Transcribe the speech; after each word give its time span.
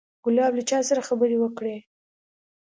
ګلاب 0.23 0.51
له 0.57 0.63
چا 0.69 0.79
سره 0.89 1.01
خبرې 1.09 1.37
وکړې. 1.39 1.75